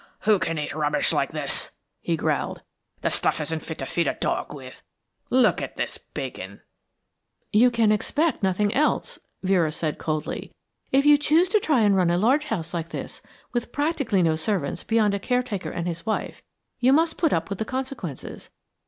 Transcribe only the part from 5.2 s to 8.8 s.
Look at this bacon." "You can expect nothing